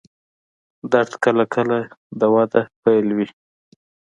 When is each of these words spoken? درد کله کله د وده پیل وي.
درد 0.91 1.11
کله 1.23 1.43
کله 1.55 1.77
د 2.19 2.21
وده 2.33 2.61
پیل 2.83 3.07
وي. 3.17 3.27